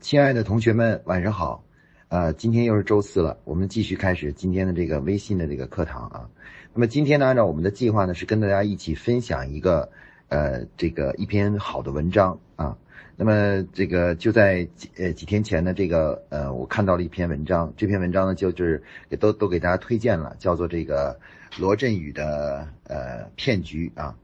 [0.00, 1.64] 亲爱的同学们，晚上好。
[2.06, 6.30] 呃，今天又是周四了，我们继续开始今天的这个微信的这个课堂啊。
[6.72, 9.90] 那么今天呢，按照我们的计划呢，是跟大家一起分享一个
[10.28, 12.78] 呃这个一篇好的文章啊。
[13.16, 21.18] 那么这个就在几呃几天前呢，这个呃我看到了一篇文章，这篇文章呢就是也都都给大家推荐了，叫做这个
[21.58, 24.14] 罗振宇的呃骗局啊。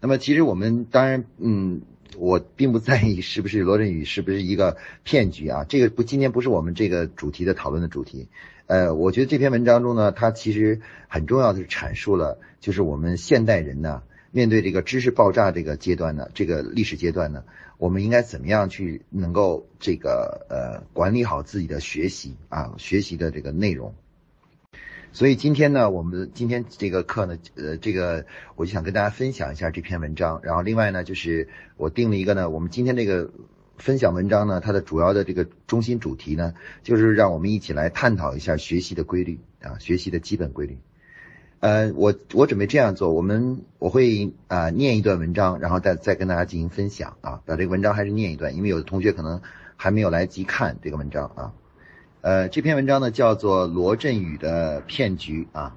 [0.00, 1.82] 那么其实我们当然嗯。
[2.16, 8.28] 我并不在意是不是罗振宇是不是一个骗局啊，这个不，今天不是我们这个主题的讨论的主题。
[8.66, 17.44] 呃，我觉得这篇文章中呢，它其实很重要的是阐述了，就是我们现代人呢，面对这个知识爆炸这个阶段呢，这个历史阶段呢，
[17.78, 23.94] 我们应该怎么样去能够这个呃管理好自己的学习啊，学习的这个内容。
[25.12, 30.40] 所以今天呢，我们今天这个课呢，呃，这个我就想跟大家分享一下这篇文章。
[30.44, 33.30] 然后另外呢，就是我定了一个呢，我们今天这个
[33.76, 40.78] 分享文章呢，它的主要的这个中心主题呢，就是让我们一起来探讨一下学习的规律啊，学习的基本规律。
[41.58, 49.42] 呃，我我准备这样做，我们我会啊念一段文章，然后再再跟大家进行分享啊，把这个文章还是念一段，因为有的同学可能
[49.76, 51.52] 还没有来及看这个文章啊。
[52.22, 55.74] 呃，这篇文章呢叫做罗振宇的骗局啊，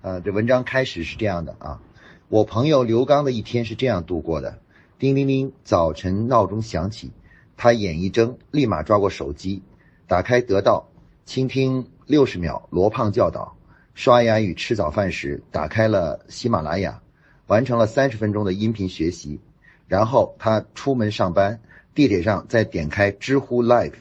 [0.00, 1.82] 呃，这文章开始是这样的啊，
[2.28, 4.58] 我朋友刘刚的一天是这样度过的：
[4.98, 7.12] 叮铃铃，早晨闹钟响起，
[7.58, 9.62] 他眼一睁，立马抓过手机，
[10.06, 10.88] 打开得到，
[11.26, 13.54] 倾听六十秒罗胖教导，
[13.92, 17.02] 刷牙与吃早饭时打开了喜马拉雅，
[17.46, 19.38] 完成了三十分钟的音频学习，
[19.86, 21.60] 然后他出门上班，
[21.94, 23.92] 地铁上再点开知乎 Live。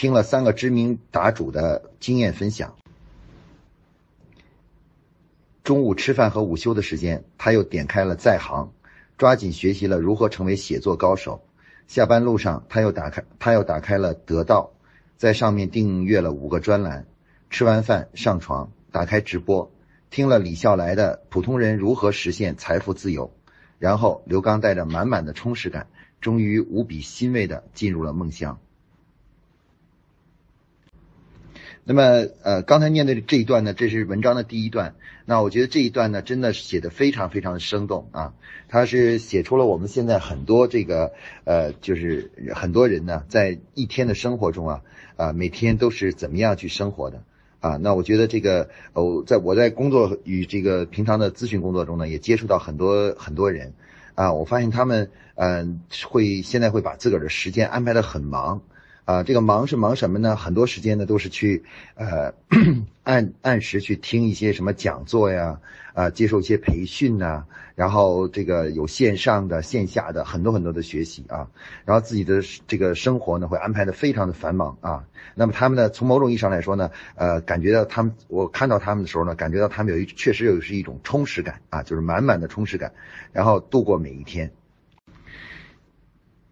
[0.00, 2.74] 听了三个知名答主的经验分享，
[5.62, 8.72] 中午吃饭和午休的时间，他又点开了在行，
[9.18, 11.42] 抓紧学习了如何成为写作高手。
[11.86, 14.72] 下班路上，他又打开他又打开了得到，
[15.18, 17.04] 在上面订阅了五个专栏。
[17.50, 19.70] 吃完饭上床，打开直播，
[20.08, 23.34] 听了李笑来的《普通人如何实现财富自由》，
[23.78, 25.88] 然后刘刚带着满满的充实感，
[26.22, 28.58] 终于无比欣慰的进入了梦乡。
[31.82, 34.94] 那么，呃，刚才念的这一段呢，这是文章的第一段。
[35.24, 38.34] 那我觉得这一段呢，真的是写的非常非常的生动啊。
[38.68, 41.12] 他是写出了我们现在很多这个，
[41.44, 44.82] 呃，就是很多人呢，在一天的生活中啊，
[45.16, 47.22] 啊，每天都是怎么样去生活的
[47.60, 47.76] 啊。
[47.78, 53.72] 那我觉得这个，哦，在我在工作与这个平常的咨询工作中呢，也接触到很多很多人
[54.14, 54.32] 啊。
[54.32, 58.62] 我发现他们，嗯，会现在会把自个儿的时间安排的很忙。
[59.10, 60.36] 啊，这个忙是忙什么呢？
[60.36, 61.64] 很多时间呢都是去，
[61.96, 62.32] 呃，
[63.02, 65.58] 按按时去听一些什么讲座呀，
[65.94, 67.44] 啊，接受一些培训呐，
[67.74, 71.48] 然后这个有线上的、线下的很多很多的学习啊，
[71.84, 75.04] 然后自己的这个生活呢会安排的非常的繁忙啊。
[75.34, 82.92] 那么他们呢，从某种意义上来说呢，呃，感觉到他们，我看到他们的时候呢，感觉到他们有一确实有是一种充实感啊，就是满满的充实感，
[83.32, 84.52] 然后度过每一天。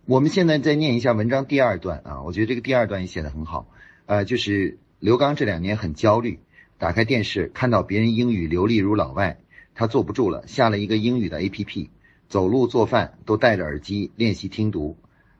[0.08, 3.68] 我们现在再念一下文章第二段啊，我觉得这个第二段也写得很好，
[4.06, 6.40] 呃，就是刘刚这两年很焦虑，
[6.78, 9.38] 打开电视看到别人英语流利如老外，
[9.74, 11.90] 他坐不住了，下了一个英语的 APP，
[12.26, 14.96] 走路做饭都戴着耳机练习听读，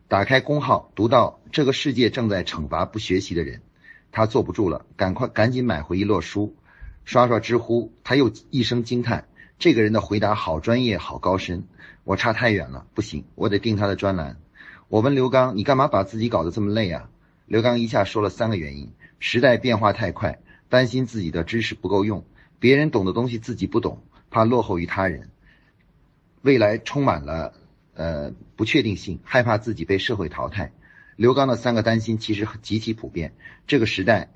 [0.07, 3.63] 打开公号读到这个世界正在惩罚不学习的人，
[4.13, 6.55] 他坐不住了，赶快赶紧买回一摞书，
[7.07, 9.29] 刷刷知乎，他又一声惊叹，
[9.59, 11.65] 这个人的回答好专业好高深，
[12.05, 14.37] 我差太远了，不行，我得订他的专栏。
[14.89, 17.11] 我问刘刚：“你干嘛把自己搞得这么累啊？”
[17.45, 20.39] 刘刚一下说了三个原因：时代变化太快，
[20.71, 22.23] 担心自己的知识不够用；
[22.59, 25.29] 别人懂的东西自己不懂，怕落后于他人；
[26.41, 27.53] 未来充满了
[27.95, 30.73] 呃不确定性，害怕自己被社会淘汰。
[31.17, 33.35] 刘刚的三个担心其实极其普遍，
[33.67, 34.31] 这个时代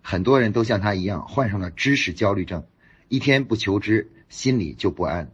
[0.00, 2.64] 很多人都像他一样患上了知识焦虑症，
[3.08, 5.30] 一天不求知，心里就不安。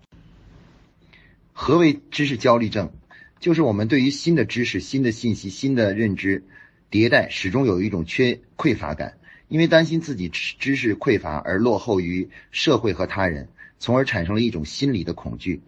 [1.53, 2.93] 何为知识焦虑症？
[3.41, 6.45] 就是我们对于新的知识、新的信息、新的认知
[6.91, 9.19] 迭代，始终有一种缺匮乏感，
[9.49, 13.49] 因为担心自己知识匮乏而落后于社会和他人，
[13.79, 15.61] 从而产生了一种心理的恐惧。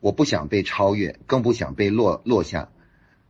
[0.00, 2.70] 我不想被超越，更不想被落落下，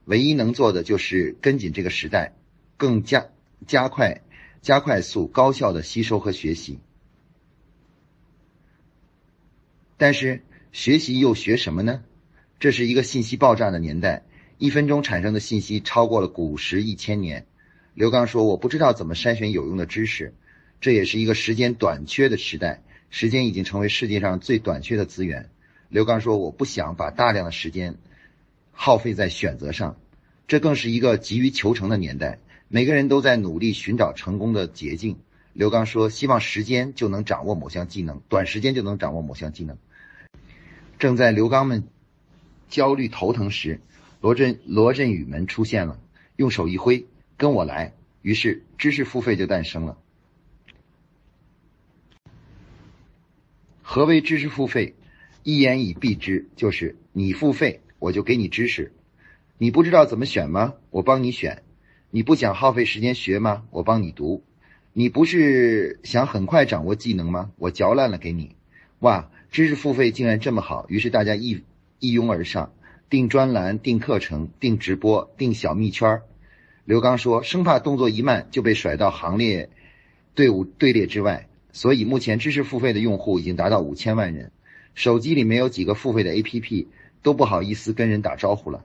[0.07, 2.35] 唯一能做的就是跟紧这个时代，
[2.77, 3.29] 更加
[3.67, 4.23] 加快、
[4.63, 6.81] 加快速、高效的吸收和学习。
[9.99, 12.03] 但是学习又学什么呢？
[12.63, 14.23] 这是一个信息爆炸的年代，
[14.57, 17.45] 一分钟产生的信息超过了古时一千年。
[17.93, 20.33] 刘刚说：“我不知道怎么筛选有用的知识。”
[20.81, 25.51] 这也是一个时间短缺的时代，时间已经成为世界上最短缺的资源。
[25.89, 27.97] 刘刚说：“我不想把大量的时间
[28.71, 29.97] 耗费在选择上。”
[30.47, 32.39] 这更是一个急于求成的年代，
[32.69, 35.19] 每个人都在努力寻找成功的捷径。
[35.53, 39.77] 刘刚说：“希望时间就能掌握某项技能，短时间就能掌握某项技能。”
[41.01, 41.89] 正在刘刚们
[42.73, 43.81] 焦虑头疼时，
[44.23, 46.01] 罗振罗振宇们出现了，
[46.37, 47.05] 用手一挥
[47.37, 47.93] ：“跟我来。”
[48.23, 49.99] 于是知识付费就诞生了。
[53.83, 54.95] 何为知识付费？
[55.43, 58.91] 一言以蔽之，就是你付费，我就给你知识。
[59.59, 60.73] 你不知道怎么选吗？
[60.89, 61.63] 我帮你选。
[62.11, 63.65] 你不想耗费时间学吗？
[63.71, 64.43] 我帮你读。
[64.95, 67.51] 你不是想很快掌握技能吗？
[67.59, 68.57] 我嚼烂了给你。
[69.01, 70.87] 哇，知识付费竟然这么好！
[70.89, 71.63] 于是大家一
[72.03, 72.73] 一拥而上，
[73.09, 76.23] 订专栏、订课程、订直播、订小蜜圈。
[76.85, 79.71] 刘刚说：“生怕动作一慢就被甩到行列
[80.35, 84.51] 队伍队列之外。”所以目前知识付费的用户已经达到五千万人，
[84.97, 86.89] 手机里没有几个付费的 APP，
[87.23, 88.85] 都不好意思跟人打招呼了。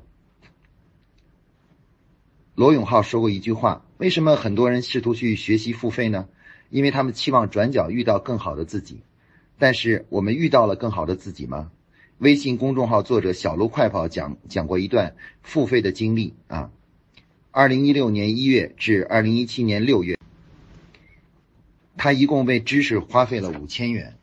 [2.53, 6.29] 罗永浩说过一句话：“为什么很多人试图去学习付费呢？
[6.69, 9.01] 因为他们期望转角遇到更好的自己。
[9.57, 11.71] 但是我们遇到了更好的自己吗？”
[12.19, 16.71] 微信公众号作者小鹿快跑讲讲过一段付费的经历啊，
[17.51, 20.17] 二零一六年一月至二零一七年六月。
[21.95, 24.15] 他一共为知识花费了五千元，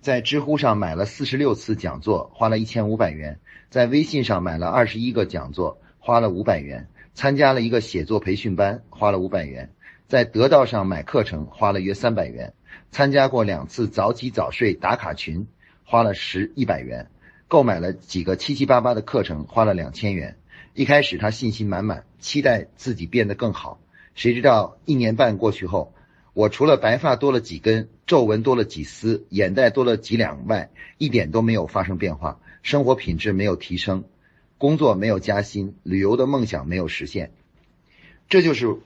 [0.00, 3.36] 在知乎上买了四十六次讲座，花了一千五百元；
[3.70, 9.68] 在微信上买了二十一个讲座，花了五百元；参加了一个写作培训班，花了五百元；
[10.08, 12.50] 在得道上买课程，花了约三百元；
[12.90, 15.46] 参加过两次早起早睡打卡群，
[15.84, 17.06] 花了十一百元；
[17.48, 20.36] 购买了几个七七八八的课程，花了两千元。
[20.74, 23.80] 一开始他信心满满，期待自己变得更好，
[24.14, 25.94] 谁知道一年半过去后。
[26.34, 34.04] 我除了白发多了几根，皱纹多了几丝，眼袋多了几两外，一点都没有发生变化，生活品质没有提升，
[34.56, 37.32] 工作没有加薪，旅游的梦想没有实现。
[38.28, 38.76] 这就是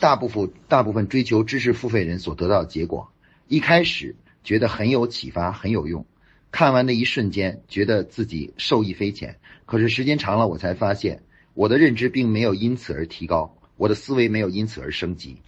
[0.00, 3.10] 大部分大部分追求知识付费人所得到的结果。
[3.46, 6.06] 一开始觉得很有启发，很有用，
[6.52, 9.38] 看完的一瞬间觉得自己受益匪浅。
[9.64, 11.22] 可是时间长了，我才发现
[11.54, 15.38] 我的认知并没有因此而提高，我的思维没有因此而升级。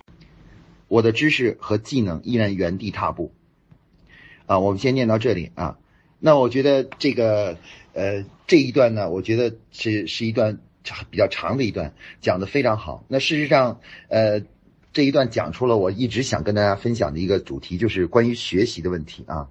[0.88, 3.32] 我的知识和技能依然原地踏步，
[4.46, 5.78] 啊，我们先念到这里啊。
[6.20, 7.58] 那我觉得这个
[7.92, 10.58] 呃这一段呢，我觉得是是一段
[11.10, 13.04] 比较长的一段，讲的非常好。
[13.08, 14.42] 那事实上，呃，
[14.92, 19.48] 这一段讲出了我一直想跟大家分享的一个主题，就是关于学习的问题啊。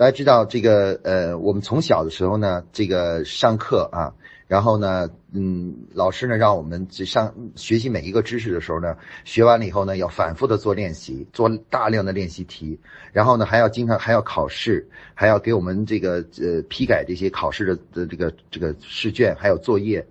[0.00, 4.14] 大家知道这个呃，我们从小的时候呢，这个上课啊。
[4.46, 12.80] 然后呢，嗯，老师呢让我们上学习每一个知识的时候呢，学完了以后呢，要反复的做练习，做大量的练习题，
[13.12, 20.04] 然后呢还要经常还要考试，还要给我们这个呃批改这些考试的的这个这个试卷，还有作业。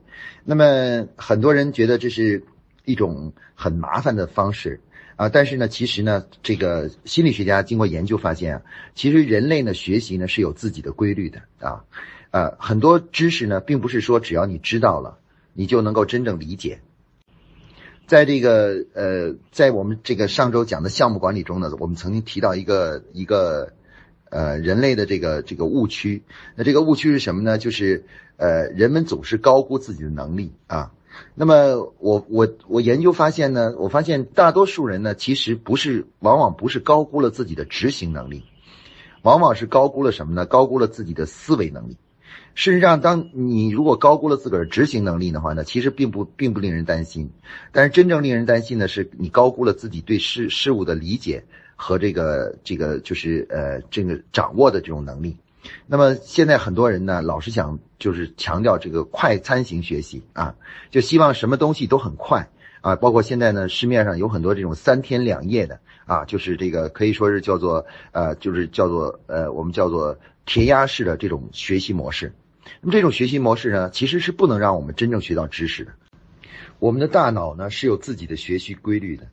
[0.45, 2.44] 那么很多人觉得这是
[2.86, 4.80] 一种很麻烦的方式
[5.19, 8.62] 啊，但是呢，其实呢，这个心理学家经过研究发现啊，
[8.95, 11.83] 其实人类呢学习呢是有自己的规律的啊。
[12.31, 15.19] 呃，很多知识呢，并不是说只要你知道了，
[15.51, 16.80] 你就能够真正理解。
[18.07, 23.74] 在这个呃，在我们这个上周讲的项目管理中呢，我们曾经提到一个一个
[24.30, 26.24] 呃人类的这个这个误区。
[26.56, 27.57] 那这个误区是什么呢？
[27.57, 28.06] 就是
[28.38, 30.94] 呃，人们总是高估自己的能力啊。
[31.36, 38.44] 那么我我我研究发现呢，我发现大多数人呢，其实不是，往往不是高估了自己的执行能力，
[39.22, 40.46] 往往是高估了什么呢？
[40.46, 41.98] 高估了自己的思维能力。
[42.55, 47.32] 事实上，当你如果高估了自个儿执行能力的话呢，其实并不并不令人担心。
[47.72, 55.38] 但是真正令人担心的是，你高估了自己对事事物的理解和这个这个就是呃这个掌握的这种能力。
[55.88, 60.56] 那么现在很多人呢，老是想就是强调这个快餐型学习啊，
[60.89, 62.50] 就希望什么东西都很快
[62.82, 62.96] 啊。
[62.96, 70.18] 包括现在呢，市面上有很多这种三天两夜的啊，就是这个可以说是叫做呃，就是叫做呃，我们叫做。
[70.46, 72.34] 填鸭式的这种学习模式，
[72.82, 75.91] 那么这种学习模式呢，其实是不能让我们真正学到知识的。
[76.79, 79.27] 我们的大脑呢是有自己的学习规律的，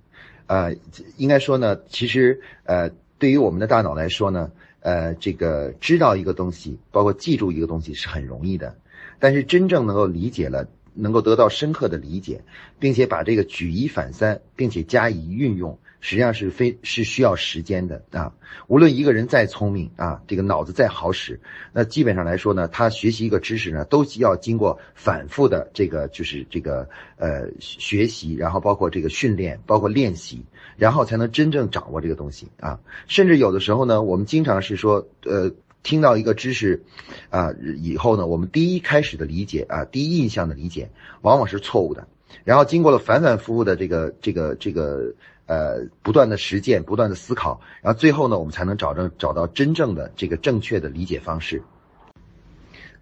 [0.47, 0.75] 呃，
[1.17, 4.51] 应该说呢，其实呃，对于我们的大脑来说呢，
[4.87, 8.77] 呃，这个知道一个东西，包括记住一个东西是很容易的，
[9.19, 12.43] 但是真正能够理解了，能够得到深刻的理解，
[12.79, 15.79] 并且把这个举一反三，并且加以运用。
[15.99, 18.33] 实际上是非是需要时间的啊！
[18.69, 21.41] 无论一个人再聪明啊，这个脑子再好使，
[21.73, 30.45] 那基本上来说呢，他学习一个知识呢，都需要经过反复的这个就是这个呃学习，然后包括这个训练，包括练习，
[30.77, 32.79] 然后才能真正掌握这个东西啊。
[33.09, 35.51] 甚至有的时候呢，我们经常是说，呃，
[35.87, 36.83] 听到一个知识
[37.31, 40.91] 啊以后呢，我们第一开始的理解啊，第一印象的理解，
[41.23, 42.09] 往往是错误的。
[42.43, 45.15] 然后经过了反反复复的这个这个这个
[45.47, 51.63] 呃不断的实践、不断的思考，然后最后呢，我们才能找着找到真正的这个正确的理解方式。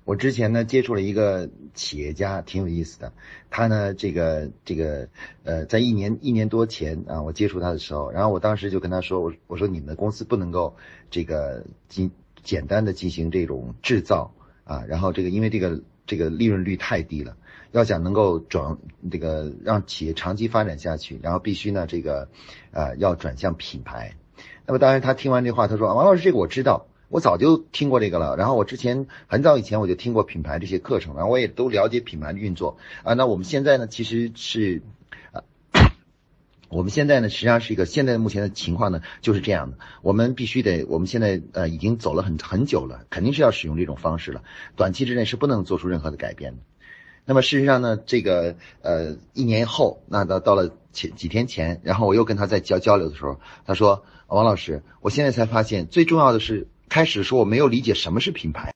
[0.05, 3.15] 我之前呢接触了一个企业家，挺有意思的。
[3.49, 5.09] 他呢，这个这个
[5.43, 10.77] 呃，在一年一年多前啊，我接触他的时候，然后我当时就跟他说，我我说你们的公司不能够
[11.11, 12.11] 这个进
[12.45, 14.33] 简单的进行这种制造
[14.63, 17.37] 啊，然后这个因为这个这个利润率太低了，
[17.73, 18.79] 要想能够转
[19.11, 22.29] 这个让企业长期发展下去，然后必须呢这个
[22.71, 24.15] 呃要转向品牌。
[24.67, 26.87] 那么当然他听完这话，他说王老师这个我知道。
[27.11, 33.15] 我早就听过这个了，然后我之前很早以前我就听过品牌这些课程，然后我也都了解品牌的运作啊。
[33.15, 34.83] 那我们现在呢，其实是，
[36.69, 39.79] 我们现在呢，实际上是一个现在目前的情况呢就是这样的。
[40.03, 44.43] 我们必须得，我们现在呃已经走了很很久了，肯定是要使用这种方式了。
[44.77, 46.63] 短期之内是不能做出任何的改变的。
[47.25, 58.73] 那么事实上呢，这个呃一年后，那到到了前几天前，然后我又跟他在交交流的时候，他说：“王老师，我现在才发现最重要的是。”开始说我没有理解什么是品牌，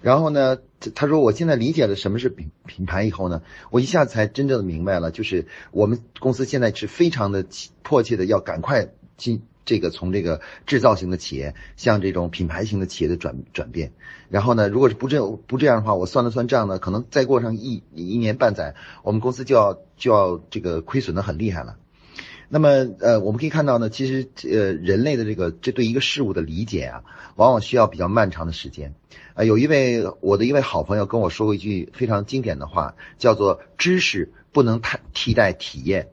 [0.00, 0.56] 然后呢，
[0.94, 7.44] 他说我现在理解了什么是品品牌以后呢，我一下才真正的明白了，就是我们公司现在是非常的
[7.82, 13.92] 迫切的要赶快进这个从这个制造型的企业向这种品牌型的企业的转转变。
[14.30, 21.76] 然后呢，如果是不这不这样的话，我算了算账呢，可能再过上一一年半载，我们公司就要就要这个亏损的很厉害了。
[22.52, 27.04] 那么，呃，我们可以看到呢，其实，呃，人类的这个这对一个事物的理解啊，
[27.36, 28.92] 往往需要比较漫长的时间。
[29.34, 36.08] 啊，有一位我的一位好朋友跟我说过一句非常经典的话，叫做“知识不能替替代体验”。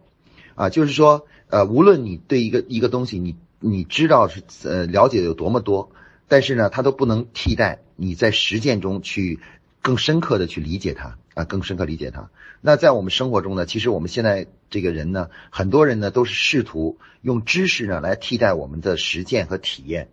[0.54, 5.90] 啊，就是说，呃，无论你对一个一个东西，你你知道是呃了解的有多么多，
[6.28, 9.40] 但是呢，它都不能替代你在实践中去
[9.88, 11.18] 更深刻的去理解它。
[11.34, 12.30] 啊，更深刻理解它。
[12.60, 20.10] 那在我们生活中呢，其实我们现在这个人呢，很多人呢都是试图用知识呢来替代我们的实践和体验。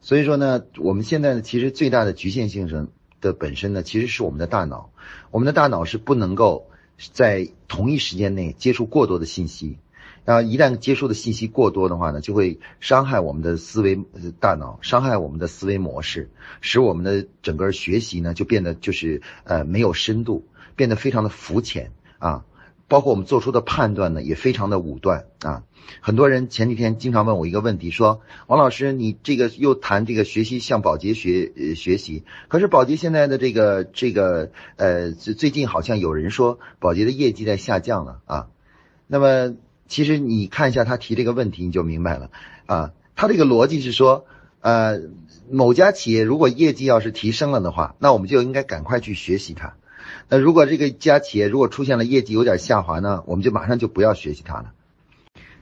[0.00, 2.88] 所以说呢，我们现在呢，其实最大的局限性上
[3.20, 4.92] 的本身呢，其实是我们的大脑。
[5.30, 6.70] 我们的大脑是不能够
[7.12, 9.78] 在同一时间内接触过多的信息。
[10.24, 13.98] 然后一旦接触的信息过多的话呢，就会伤害我们的思维
[14.38, 22.44] 大脑，伤害我们的思维模式，使我们的整个学习呢就变得就是呃没有深度，变得非常的肤浅啊。
[22.86, 25.64] 包括我们做出的判断呢也非常的武断啊。
[26.00, 38.46] 很多人前几天经常问我一个问题，说王老师，你这个又谈这个学习向保洁学学习，可是保洁现在的这个这个呃最近好像有人说保洁的业绩在下降了啊，
[39.08, 39.56] 那么。
[39.92, 42.30] 其实你看一下他提这个问题，你就明白了
[42.64, 42.92] 啊。
[43.14, 44.24] 他这个逻辑是说，
[44.62, 45.02] 呃，
[45.50, 49.74] 某家企业如果业绩要是提升了的话，那我们就应该赶快去学习它。
[50.30, 54.72] 那如果这个家企业如果出现了业绩有点下滑呢，我们就马上就不要学习它了。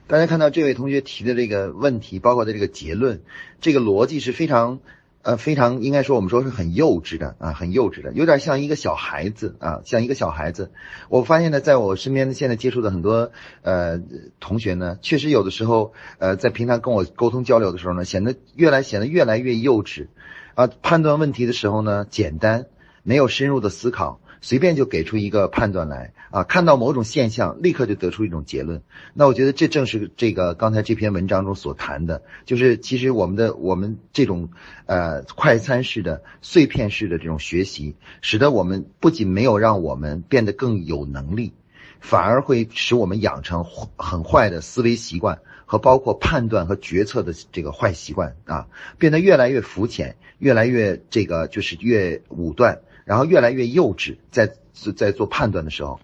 [0.07, 3.21] 大家看到这位同学提的这个问题，包括的这个结论，
[3.59, 4.79] 这个逻辑是非常。
[5.23, 10.71] 呃，非常应该说，我们说是很幼稚的啊，很幼稚的，有点像一个小孩子啊，像一个小孩子。
[11.09, 13.99] 我发现呢，在我身边现在接触的很多呃
[14.39, 20.07] 同学呢，确实有的时候呃，在平常跟我沟通交流的时候呢，显得越来显得越来越幼稚
[20.55, 22.65] 啊，判断问题的时候呢，简单，
[23.03, 24.20] 没有深入的思考。
[24.41, 28.81] 随便就给出一个判断来啊，看到某种现象，立刻就得出一种结论。
[29.13, 34.49] 那我觉得这正是这个刚才这篇文章中所谈的，就是其实我们的我们这种
[34.87, 41.53] 呃快餐式的、碎片式的这种学习，使得我们不仅没有让我们变得更有能力，
[41.99, 43.63] 反而会使我们养成
[43.95, 48.67] 很坏的思维习惯和包括判断和决策的这个坏习惯啊，
[48.97, 52.79] 变得越来越肤浅，越来越这个就是越武断。
[53.05, 54.53] 然后越来越幼稚，在
[54.95, 55.99] 在做判断的时候。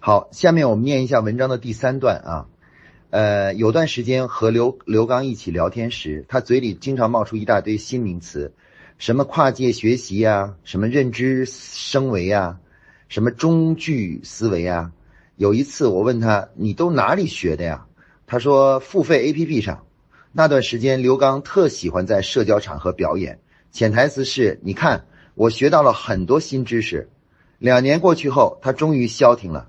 [0.00, 2.46] 好，下面我们念一下文章的第三段啊。
[3.10, 8.52] 呃，有段时间和刘刘刚一起聊天时，他嘴里经常冒出一大堆新名词，
[8.98, 12.60] 什么跨界学习呀，什么认知升维啊，
[13.08, 14.92] 什么中距思维啊。
[15.36, 17.86] 有一次我问他：“你都哪里学的呀？”
[18.26, 19.86] 他说：“付费 APP 上。”
[20.30, 23.40] 那段时间刘刚特喜欢在社交场合表演，
[23.72, 25.06] 潜台词是：“你看。”
[25.38, 27.08] 我学到了很多新知识。
[27.60, 29.68] 两年过去后，他终于消停了，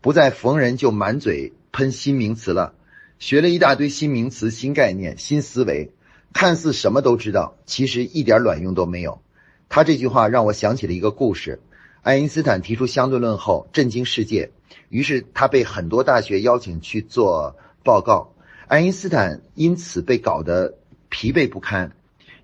[0.00, 2.72] 不再逢人就满嘴喷新名词了。
[3.18, 5.92] 学了一大堆新名词、新概念、新思维，
[6.32, 9.20] 看似什么都知道，其实一点卵用都没有。
[9.68, 11.60] 他这句话让我想起了一个故事：
[12.00, 14.52] 爱因斯坦提出相对论后震惊世界，
[14.88, 18.32] 于是他被很多大学邀请去做报告。
[18.68, 20.78] 爱因斯坦因此被搞得
[21.10, 21.92] 疲惫不堪。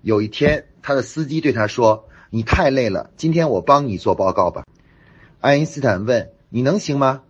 [0.03, 2.06] 有一天，他的司机对他说。
[2.29, 4.65] 你太累了，今天我帮你做报告吧。
[5.39, 7.21] 爱因斯坦问：“你能行吗？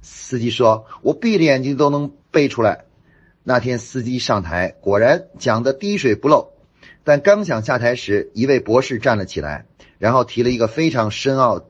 [0.00, 2.84] 司机说：“我闭着眼睛都能背出来。”
[3.44, 6.52] 那天司机上台，果然讲的滴水不漏。
[7.04, 9.66] 但刚想下台时，一位博士站了起来，
[9.98, 11.64] 然后提了一个非常深奥、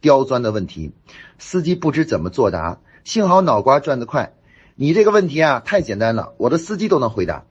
[0.00, 0.92] 刁钻的问题。
[1.38, 4.32] 司机不知怎么作答，幸好脑瓜转得快。
[4.74, 7.44] 你这个问题啊，太简单了，我的司机都能回答。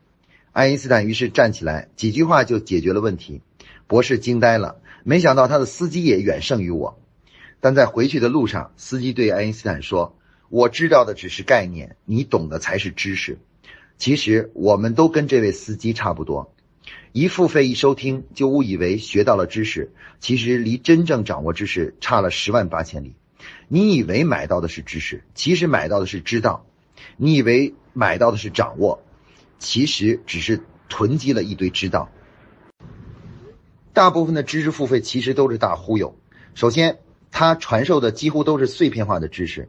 [0.51, 3.41] 爱因斯坦于是站起来，几句话就解决了问题。
[3.89, 6.99] 博士惊呆了，没想到他的司机也远胜于我。
[7.59, 10.15] 但在回去的路上，司机对爱因斯坦说
[10.49, 13.39] ：“我知道的只是概念，你懂的才是知识。”
[13.97, 16.53] 其实我们都跟这位司机差不多，
[17.13, 23.15] 一付费一收听就误以为学到了知识，其实离真正掌握知识差了十万八千里。
[23.67, 26.63] 你以为买到的是知识，其实买到的是知道；
[27.17, 29.03] 你以为买到的是掌握，
[29.57, 32.11] 其实只是囤积了一堆知道。
[33.99, 36.15] 大部分的知识付费其实都是大忽悠。
[36.55, 36.99] 首先，
[37.31, 39.67] 他传授的几乎都是碎片化的知识。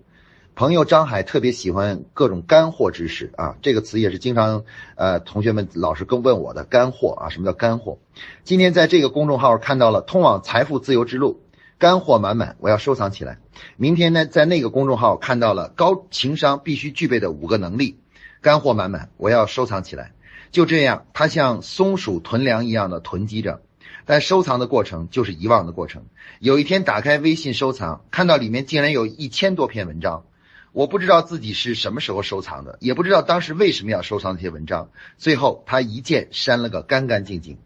[0.54, 4.62] 朋友张海特别喜欢各种干货知识啊，这个词也是经常
[4.94, 7.98] 呃同学们老师跟问我的干货啊，什么叫干货？
[8.44, 11.40] 今天在这个公众号看到了通往财富自由之路，
[11.80, 13.38] 干货满满，我要收藏起来。
[13.76, 17.98] 明天呢，在那个公众号看到了高情商必须具备的五个能力，
[18.42, 20.12] 干货满满，我要收藏起来。
[20.52, 23.62] 就这样，他像松鼠囤粮一样的囤积着，
[24.10, 26.06] 但收藏的过程就是遗忘的过程。
[26.40, 30.24] 有一天打开微信收藏，看到里面竟然有一千多篇文章。
[30.72, 34.90] 我不知道自己是什么时候收藏的，也不知道当时为什么要收藏这些文章。
[35.16, 37.58] 最后，他一键删了个干干净净。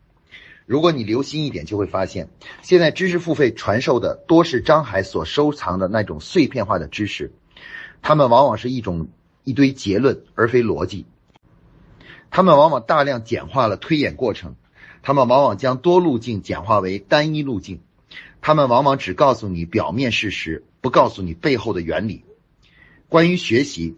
[0.67, 2.29] 如果你留心一点，就会发现，
[2.61, 7.33] 现在知识付费传授的多是张海所收藏的那种碎片化的知识，
[8.03, 9.09] 他们往往是一种
[9.45, 11.07] 一堆结论，而非逻辑。
[12.31, 14.57] 他们往往大量简化了推演过程，
[15.07, 17.81] 他们往往将多路径简化为单一路径，
[18.41, 22.25] 他们往往只告诉你表面事实，不告诉你背后的原理。
[23.11, 23.97] 关于学习，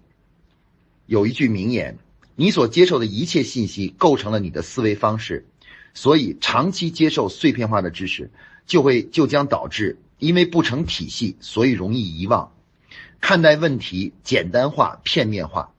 [1.06, 1.98] 有一句名言：
[2.34, 5.46] 你所接受的一切信息构成了你的思维方式，
[5.94, 8.32] 所以长期接受碎片化的知识，
[8.66, 12.52] 就会就将导致因为不成体系，所以容易遗忘，
[13.20, 15.72] 看待问题简单化、片面化，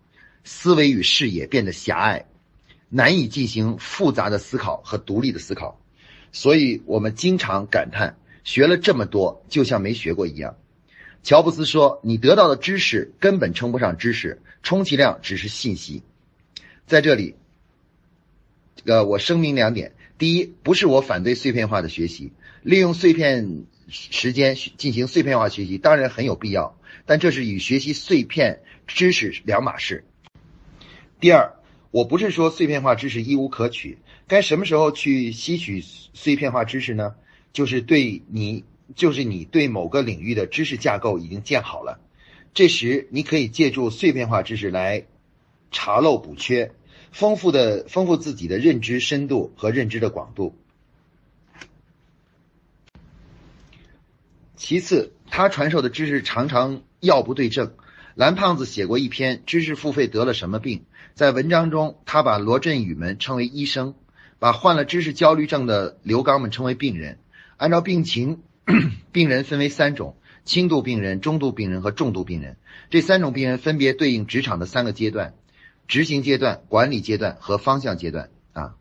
[0.46, 2.28] 思维与视野变得狭隘，
[2.90, 5.82] 难以进行复杂的思考和独立的思考，
[6.32, 10.58] 所以我们经常感叹，学了这么多，就像没学过一样。
[11.24, 16.04] 乔布斯说：“你得到的知识根本称不上知识，充其量只是信息。”
[16.88, 17.36] 在这里，
[18.78, 30.06] 这个我声明两点：第一，不是我反对碎片化的学习，利用碎片时间进行碎片化学习当然很有必要，但这是与学习碎片知识两码事。
[31.20, 31.56] 第二，
[31.92, 33.98] 我不是说碎片化知识一无可取，
[34.28, 37.16] 该什么时候去吸取碎片化知识呢？
[37.54, 38.64] 就是对你。
[38.96, 42.00] 就是你对某个领域的知识架构已经建好了，
[42.54, 45.08] 这时你可以借助碎片化知识来
[45.72, 46.72] 查漏补缺，
[47.12, 50.56] 丰富的丰富自己的认知深度和认知的广度。
[54.56, 57.74] 其次，他传授的知识常常药不对症。
[58.16, 60.80] 蓝胖子写过一篇《知识付费得了什么病》，
[61.18, 63.96] 在文章中，他把罗振宇们称为医生，
[64.38, 67.18] 把患了知识焦虑症的刘刚们称为病人，
[67.58, 68.44] 按照病情。
[69.12, 72.58] 病人分为三种：轻度病人、中度病人和重度病人。
[72.92, 75.34] 这三种病人分别对应职场的三个阶段：
[75.88, 78.30] 执行阶段、管理阶段和方向阶段。
[78.54, 78.76] 啊，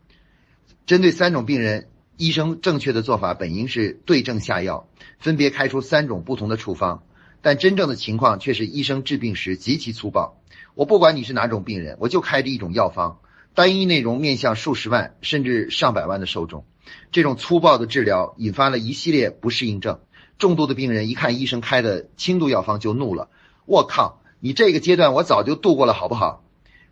[0.85, 7.03] 针对三种病人，医生正确的做法本应是对症下药，分别开出三种不同的处方。
[7.41, 10.39] 但真正的情况却是医生治病时极其粗暴。
[10.77, 13.17] 我不管你是哪种病人，我就开这一种药方，
[13.55, 16.65] 单一内容面向数十万甚至上百万的受众。
[17.11, 19.99] 这种粗暴的治疗引发了一系列不适应症。
[20.37, 23.29] 重度的病人一看医生开的轻度药方就怒了
[23.65, 26.43] ：“我靠，你这个阶段我早就度过了，好不好？”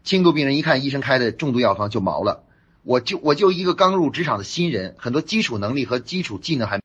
[0.04, 2.44] 轻度病人一看医生开的重度药方就毛了
[2.82, 6.82] ：“我就我就一个刚入职场的新人，很多基础能力和基础技能还……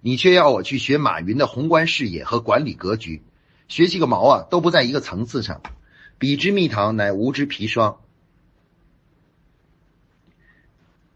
[0.00, 3.22] 你却要我去学马云的宏观视野和管理格局，
[3.68, 4.46] 学习个毛啊！
[4.48, 5.60] 都不在一个层次上。
[6.18, 8.00] 彼之蜜糖，乃无之砒霜。”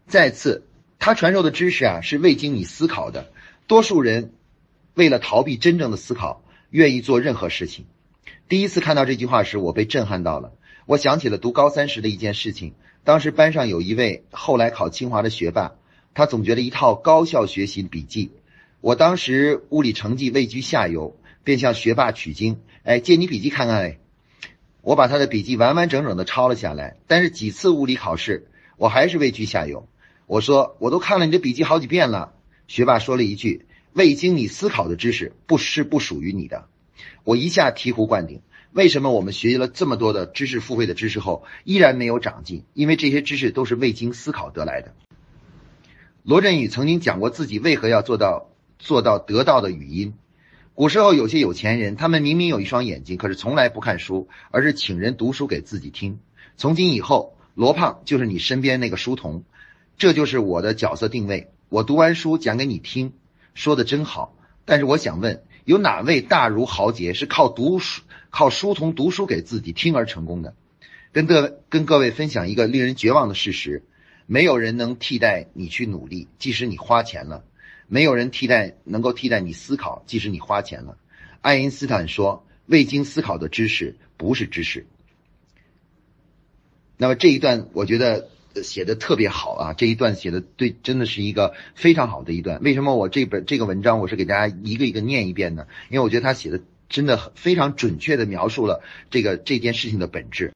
[0.07, 0.65] 再次。
[0.99, 3.29] 他传授的知识啊，是未经你思考的。
[3.67, 4.31] 多数人
[4.93, 7.83] 为了逃避真正的思考，愿意做任何事情。
[8.47, 10.53] 第一次看到这句话时，我被震撼到了。
[10.85, 12.73] 我想起了读高三时的一件事情。
[13.03, 15.73] 当时班上有一位后来考清华的学霸，
[16.13, 18.31] 他总结了一套高效学习笔记。
[18.79, 23.99] 我当时物理成绩位居下游，便向学霸取经：“哎，借你笔记看看哎。”
[24.83, 26.97] 我把他的笔记完完整整的抄了下来。
[27.07, 29.87] 但是几次物理考试，我还是位居下游。
[30.27, 32.33] 我说，我都看了你的笔记好几遍了。
[32.67, 36.67] 学霸说了一句：“未经你思考的知识，不是不属于你的。”
[37.23, 38.41] 我一下醍醐灌顶。
[38.73, 42.63] 为什么我们学习了这么多的知识付费的知识后，依然没有长进？
[42.73, 44.93] 因为这些知识都是未经思考得来的。
[46.23, 50.13] 罗振宇曾经讲过自己为何要做到做到得到的语音。
[50.75, 56.19] 古时候有些有钱人，他们明明有一双眼睛，可是从来不看书，而是请人读书给自己听。
[56.57, 59.43] 从今以后，罗胖就是你身边那个书童，
[59.99, 61.51] 这就是我的角色定位。
[61.69, 63.13] 我读完书讲给你听，
[63.53, 64.35] 说的真好。
[64.65, 68.01] 但是我想问，有哪位大儒豪杰是靠读书？
[68.31, 70.55] 靠书童读书给自己听而成功的，
[71.11, 73.83] 跟各位跟各位分享一个令人绝望的事实：
[74.25, 77.43] 没有人能替代你去努力，即使你花钱了；
[77.87, 80.97] 没有人替代能够替代你思考，即使你花钱了。
[81.41, 84.85] 爱因斯坦说：“未经思考的知识不是知识。”
[86.97, 88.29] 那么这一段我觉得
[88.63, 89.73] 写的特别好啊！
[89.73, 92.61] 这一段写的对，真的是一个非常好的一段。
[92.61, 95.67] 为什么我这本这个文章我是给大家一个一个念一遍呢？
[95.89, 96.61] 因为我觉得他写的。
[96.89, 100.53] 真的非常准确的描述了这个这件事情的本质。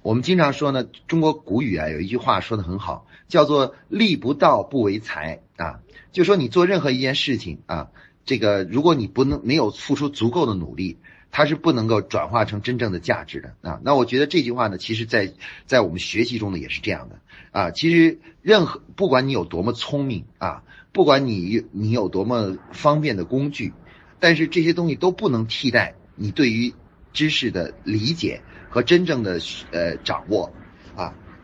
[0.00, 5.80] 我们经常说呢，中国古语啊有一句话说的很好，叫做“力不到不为财”啊，
[6.12, 7.88] 就说你做任何一件事情啊，
[8.26, 10.98] 这个如果你不能没有付出足够的努力，
[11.30, 13.80] 它是不能够转化成真正的价值的啊。
[13.82, 15.32] 那我觉得这句话呢，其实在
[15.64, 17.20] 在我们学习中呢也是这样的
[17.52, 17.70] 啊。
[17.70, 23.72] 其实任何不管你有多么聪明啊，不管你你有多么方便的工具。
[24.20, 26.74] 但是这些东西都不能替代你对于
[27.14, 29.40] 知识的理解和真正的
[29.70, 30.52] 呃掌握，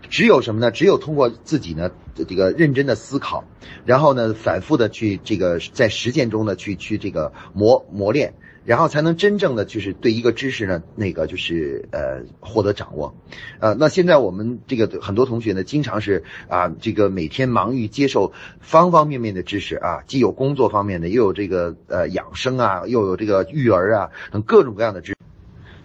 [0.09, 0.71] 只有什么呢？
[0.71, 3.44] 只有通过自己呢这个认真的思考，
[3.85, 8.35] 然后呢反复的去这个在实践中呢去去这个磨磨练。
[8.64, 13.14] 然后才能真正的就是对一个知识呢，那个就是呃获得掌握，
[13.61, 25.16] 呃，那现在我们这个很多同学呢，经常是啊，这个每天忙于接受方方面面的知识啊，既有工作方面的，又有这个呃养生啊，又有这个育儿啊等各种各样的知。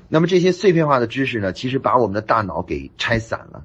[0.09, 3.63] 那么这些碎片化的知识呢，其实把我们的大脑给拆散了。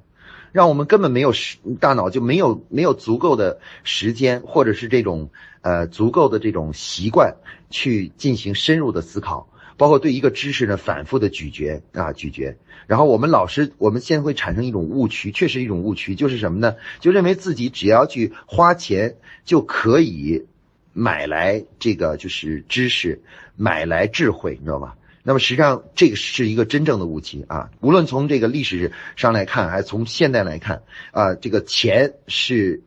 [0.52, 5.30] 让我们根本没有时大脑就没有没有足够的时间，或者是这种
[5.62, 7.36] 呃足够的这种习惯
[7.70, 12.56] 去进行深入的思考，包括对一个知识呢反复的咀嚼啊咀嚼。
[12.86, 16.76] 然后我们老师我们现在会产生一种误区，确实一种误区，就是什么呢？
[17.00, 20.46] 就认为自己只要去花钱就可以
[20.94, 23.20] 买来这个就是知识，
[23.56, 24.94] 买来智慧，你知道吗？
[25.28, 27.68] 那么实际上，这个是一个真正的误区啊！
[27.80, 32.82] 无论从这个历史上来看，还是从现代来看，啊，这个钱是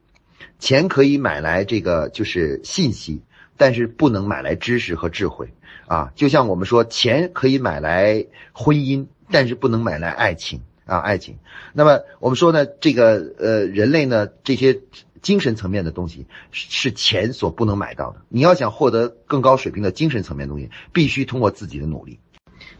[0.58, 3.22] 钱可以买来这个就是信息，
[3.58, 5.54] 但是不能买来知识和智慧
[5.86, 6.14] 啊！
[6.16, 11.38] 就像我们说，钱可以买来婚姻，但是不能买来爱情啊，爱情。
[11.74, 14.80] 那么我们说呢，这个呃，人类呢，这些
[15.22, 18.22] 精神层面的东西是钱所不能买到的。
[18.30, 22.18] 你要想获得更高水平的精神层面东西，必须通过自己的努力。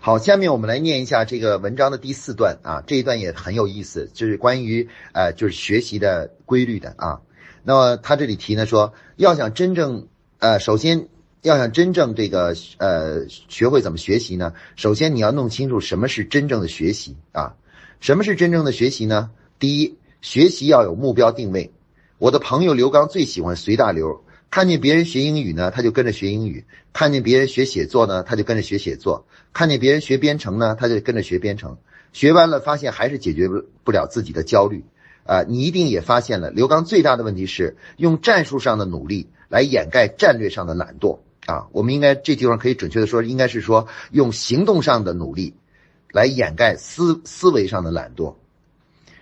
[0.04, 7.22] 好，下面我们来念一下这个文章的第四段啊，这一段也很有意思，就是关于呃，就是学习的规律的啊。
[7.62, 10.08] 那么他这里提呢说，要想真正
[10.40, 11.08] 呃，首先
[11.44, 14.54] 要想真正这个呃，学会怎么学习呢？
[14.76, 17.54] 首先你要弄清楚什么是真正的学习啊？
[18.00, 19.30] 什么是真正的学习呢？
[19.60, 21.72] 第一，学习要有目标定位。
[22.18, 24.24] 我的朋友刘刚最喜欢随大流。
[24.52, 31.78] 看见别人学英语呢，他就跟着学英语；看见别人学写作呢，他就跟着学写作；看见别人学编程呢，他就跟着学编程。
[32.12, 33.48] 学完了，发现还是解决
[33.86, 34.84] 不了自己的焦虑。
[35.24, 41.20] 啊，你一定也发现了，刘刚最大的问题是用战术上的努力来掩盖战略上的懒惰。
[41.46, 45.54] 啊，我们应该这地方可以准确的说，应该是说用行动上的努力
[46.12, 48.36] 来掩盖思思维上的懒惰。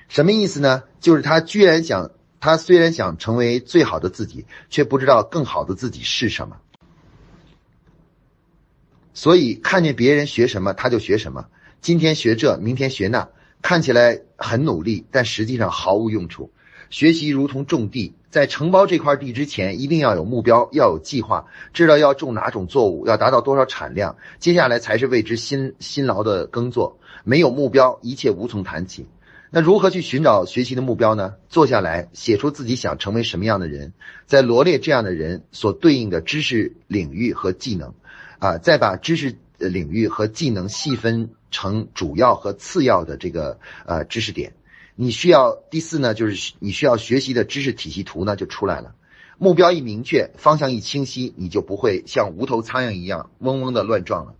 [0.07, 0.81] 什么意思呢？
[0.99, 2.09] 就是他居然想。
[2.39, 6.57] 他虽然想成为最好的自己，却不知道更好的自己是什么。
[9.13, 11.47] 所以看见别人学什么，他就学什么。
[11.81, 13.29] 今天学这，明天学那，
[13.61, 16.51] 看起来很努力，但实际上毫无用处。
[16.89, 26.97] 学习如同种地，在承包这块地之前，一定要有目标，要有计划，知道要种哪种作物，要达到多少产量，接下来才是为之辛辛劳的耕作。
[27.23, 29.05] 没有目标，一切无从谈起。
[29.51, 31.33] 那如何去寻找学习的目标呢？
[31.49, 33.93] 坐下来写出自己想成为什么样的人，
[34.27, 37.95] 再罗列这样的人所对应的知识领域和技能，
[38.37, 44.53] 啊，再把知识领域和技能细分成主要和次要的这个呃知识点。
[44.95, 48.93] 你需要第四呢，就是你需要学习的知识体系图呢就出来了。
[49.39, 54.35] 目标一明确，方向一清晰，你就不会像无头苍蝇一样嗡嗡的乱撞了。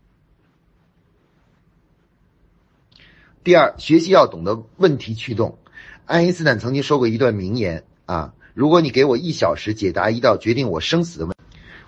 [3.41, 5.60] 第二，学习要懂得问题驱动。
[6.06, 11.34] 爱因斯坦曾经说过一段名言啊：如果你给我一小时解答一道决定我生死的问，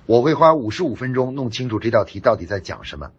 [0.06, 3.12] 我会花五十五分钟弄清楚这道题到底在讲什么。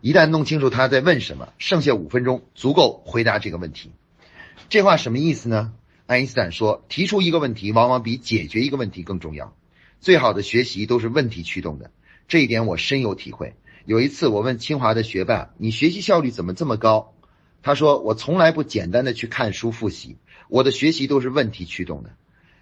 [0.00, 3.90] 一旦弄清楚他在问什么，剩下五分钟足够回答这个问题。
[4.68, 5.72] 这话什么意思呢？
[6.06, 9.56] 爱因斯坦说，提出一个问题往往比解决一个问题更重要。
[9.98, 11.90] 最好的学习都是问题驱动的，
[12.28, 13.54] 这一点我深有体会。
[13.86, 17.12] 有一次我问清华的学霸：“你学习效率怎么这么高？”
[17.66, 22.10] 他说：“我从来不简单的去看书复习，我的学习都是问题驱动的。”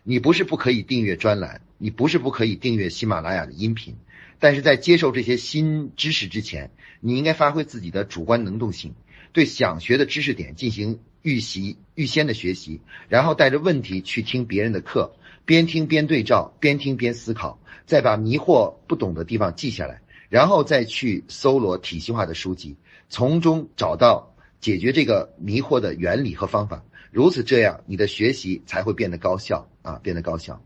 [0.03, 3.97] 你不是不可以订阅专栏，你不是不可以订阅喜马拉雅的音频，
[4.39, 8.95] 但是在接受这些新知识之前，你应该发挥自己的主观能动性，
[9.35, 15.15] 对想学的知识点进行预习、预先的学习，然后带着问题去听别人的课，
[15.45, 22.79] 边听边对照，边听边思考，再把迷惑不懂的地方记下来，然后再去搜罗体系化的书籍，
[23.11, 24.34] 从中找到
[24.65, 26.87] 解决这个迷惑的原理和方法。
[27.11, 30.63] 如此这样，你的学习才会变得高效啊，变得高效。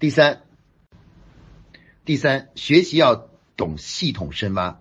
[0.00, 0.42] 第三，
[2.04, 4.80] 第三，学习要懂系统深挖。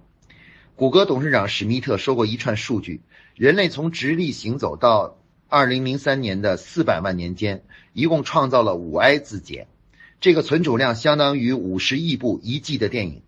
[0.76, 3.02] 谷歌董事长史密特说过一串数据：
[3.36, 9.68] 人类从直立行走到二零零三年的四百万年间，一共创造了五 I 字节，
[10.20, 13.22] 这个存储量相当于五十亿部一季的电影。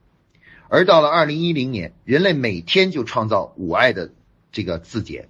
[0.68, 4.12] 而到了二零一零年，人类每天就创造五 I 的
[4.54, 5.28] 这个字节。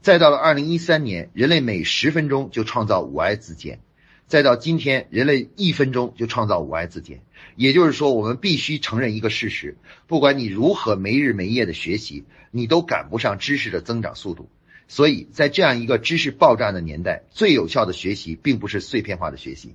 [0.00, 3.80] 再到了二零一三年，人类每十分钟就创造五 I 字节；
[4.26, 7.20] 再到今天，人类一分钟就创造五 I 字节。
[7.56, 14.48] 也就是说，我们必须承认一个事实：不管你如何没日没夜的学习，你都赶不上知识的增长速度。
[14.88, 19.74] 所以在这样一个知识爆炸的年代，最有效的学习并不是碎片化的学习。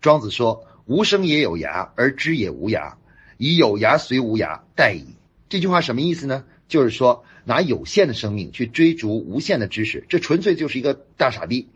[0.00, 2.94] 庄子说：“无声也有涯，而知也无涯，
[3.38, 5.14] 以有涯随无涯，殆矣。”
[5.48, 6.44] 这句话什么意思呢？
[6.70, 7.22] 就是说。
[7.42, 11.68] 拿有限的生命去追逐无限的知识，这纯粹就是一个大傻逼。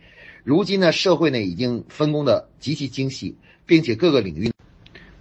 [0.44, 4.52] 如今呢，社会呢已经分工的极其精细，并且各个领域，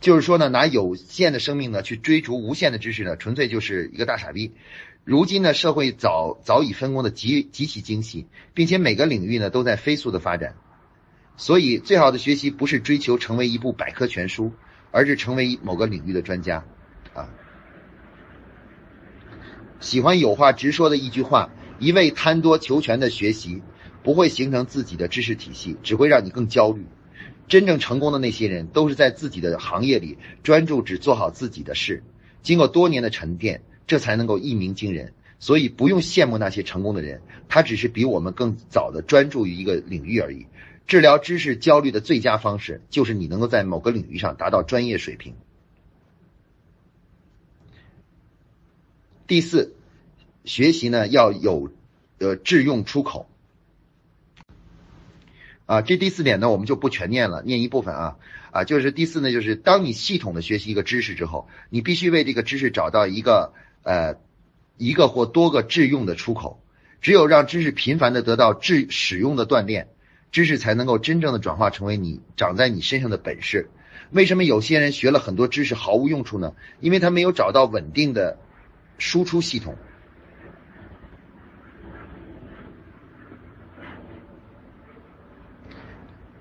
[0.01, 4.51] 就是说呢，拿有限的生命呢去追逐无限的知识呢，纯粹就是一个大傻逼。
[5.05, 10.55] 如今呢，社会早早已分工的极极其精细，并且每个领域呢都在飞速的发展。
[11.37, 14.51] 所以，最好的学习不是追求成为一部百科全书，
[14.91, 16.65] 而是成为某个领域的专家，
[17.13, 17.29] 啊。
[19.83, 23.61] 喜欢有话直说的一句话：一味贪多求全的学习，
[24.01, 26.85] 不会形成自己的知识体系，只会让你更焦虑。
[27.49, 32.01] 真正成功的那些人，都是在自己的行业里专注，只做好自己的事，
[32.41, 35.11] 经过多年的沉淀，这才能够一鸣惊人。
[35.37, 40.47] 所以不用羡慕那些成功的人，他只是比我们更早的专注于一个领域而已。
[40.87, 45.35] 治疗知识焦虑的最佳方式，就是你能够在某个领域上达到专业水平。
[49.33, 49.73] 第四，
[50.45, 51.71] 学习呢要有
[52.19, 53.27] 呃致用出口
[55.65, 58.17] 啊，这第四点呢我们就不全念了，念一部分啊
[58.51, 64.17] 啊，就是第四呢，就是当你系统的学习一个知识之后，你必须为这个知识找到一个呃
[64.77, 66.61] 一个或多个致用的出口，
[67.01, 69.87] 只有让知识频繁的得到致使用的锻炼，
[70.31, 73.71] 知识才能够真正的转化成为你长在你身上的本事。
[74.11, 76.53] 为什么有些人学了很多知识毫无用处呢？
[76.81, 78.37] 因为他没有找到稳定的。
[79.03, 79.75] 输出系统。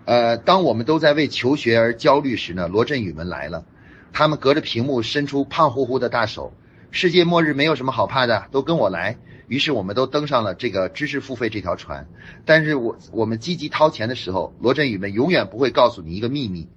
[0.04, 3.64] 呃，当我们都在为求学而焦虑时呢，罗振宇们来了，
[4.12, 6.52] 他们隔着屏幕伸出胖乎乎的大手。
[6.92, 9.18] 世界末日没有什么好怕的，都跟我来。
[9.48, 12.06] 于是我们都登上了这个知识付费这条船。
[12.44, 16.68] 但是我我们积极掏钱的时候，罗振宇们永远不会告诉你一个秘密：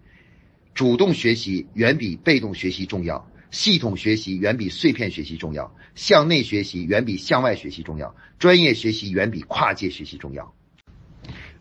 [0.73, 3.27] 主动学习远比被动学习重要。
[3.55, 10.53] 系统学习远比碎片学习重要，向内学习远比向外学习重要，专业学习远比跨界学习重要。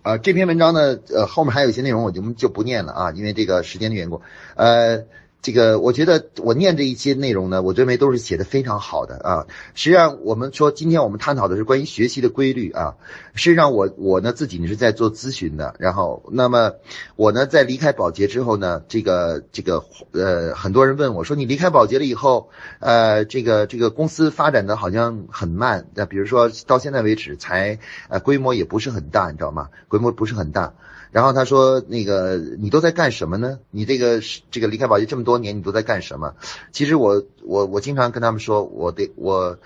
[0.03, 4.23] 呃，这篇文章呢，呃，后面还有一些内容，我就就不念了啊，因为这个时间的缘故，
[4.57, 5.05] 呃。
[5.45, 9.47] 这个我觉得我念这一些内容呢，我认为都是写的非常好的啊。
[9.75, 12.95] 实际上，我们说今天我们探讨的是关于学习的规律啊。
[13.35, 16.73] 实际上，我我呢自己呢是在做咨询的，然后那么
[17.17, 22.49] 我呢在离开保洁之后呢，这个这个呃很多人问我说，你离开保洁了以后，
[22.81, 29.69] 呃这个这个公司发展的好像很慢，那比如说到现在为止才呃规模也不是很大，你知道吗？
[29.89, 30.73] 规模不是很大。
[31.15, 33.61] 然后他说：“那个，你都在干什么呢？
[33.71, 36.35] 你这个这个离开保洁这么多年，你都在干什么？
[36.73, 39.61] 其实我我我经常跟他们说，我得我，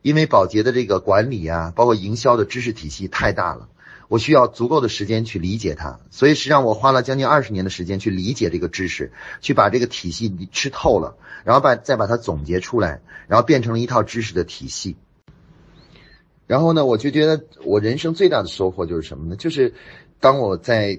[0.00, 3.68] 因为保洁的这个管理啊，包括营销的知识体系太大了，
[4.08, 6.00] 我需要足够的时间去理解它。
[6.10, 14.96] 所以实际上我花了将近二十年的时间去理解这个知识，去把这个体系吃透了，然后把再把它总结出来，然后变成了一套知识的体系。
[16.46, 19.36] 然后呢，我就觉得我人生最大的收获就是什么呢？
[19.36, 19.74] 就是。”
[20.20, 20.98] 当我在，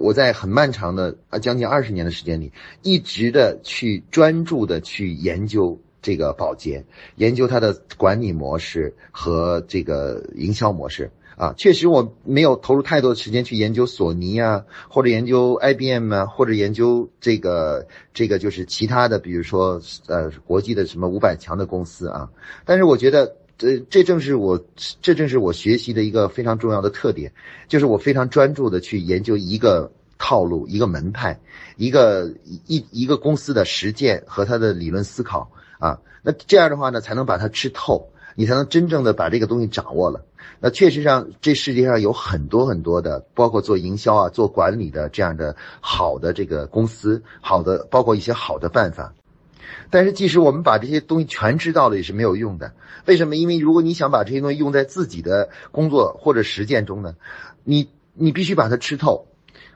[0.00, 6.84] 我在很漫长的啊将近二十年的时间里，一直的去专注的去研究这个保洁，
[7.16, 11.54] 研究它的管理模式和这个营销模式啊。
[11.56, 22.30] 确实我没有投入太多的时间去研究索尼啊，或者研究 IBM 啊，或者研究这个这个就是其他的，比如说呃国际的什么五百强的公司啊。
[22.64, 23.36] 但是我觉得。
[23.56, 24.64] 这这正是我，
[25.00, 27.32] 这正是我学习的一个非常重要的特点，
[27.68, 31.38] 就是我非常专注的去研究一个套路、一个门派、
[31.76, 32.32] 一个
[32.66, 36.00] 一一个公司的实践和它的理论思考啊。
[36.22, 40.24] 那这样的话呢，才能把它吃透，你才能真正的把这个东西掌握了。
[40.60, 49.12] 那确实上，这世界上有很多很多的，包括做营销啊、做管理的这样的好的这个公司，好的，包括一些好的办法。
[49.90, 52.72] 但是，即使我们把这些东西全知道了，也是没有用的。
[53.06, 53.36] 为什么？
[53.36, 57.16] 因为如果你想把这些东西用在自己的工作或者实践中呢，
[57.64, 59.28] 你你必须把它吃透，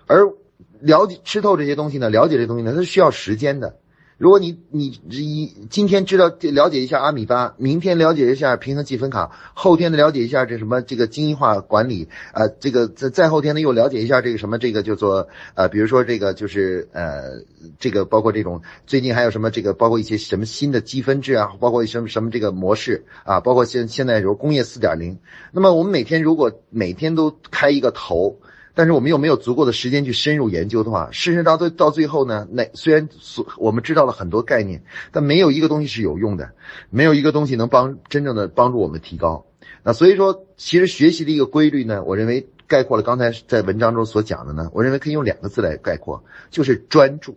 [0.07, 0.33] 而
[0.81, 3.77] 了解吃透这些东西呢，了解这东西呢，它是需要时间的。
[4.19, 17.45] 如果你你一今天知道了解一下阿米巴，明天了解一下平衡积分卡，后天的了解一下这什么这个精益化管理，呃，这个再再后天呢又了解一下这个什么这个叫做呃，比如说这个就是呃，
[17.79, 25.17] 这个包括这种最近还有什么这个包括一些什么新的积分制啊，包括什么什么这个模式啊，包括现现在比如工业四点零，
[25.53, 28.41] 那么我们每天如果每天都开一个头。
[28.79, 36.53] 但是我们又没有足够的时间去深入研究的话，事实到最到最后呢，那虽然所我们知道了很多概念，但没有一个东西是有用的，
[36.89, 39.45] 没有一个东西能帮真正的帮助我们提高。
[39.83, 47.37] 那所以说，其实学习的一个规律呢，我认为概括了刚才在文章中所讲的呢，我认为可以用两个字来概括，就是专注。